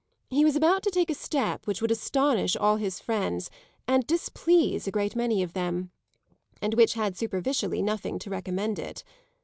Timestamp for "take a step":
0.89-1.67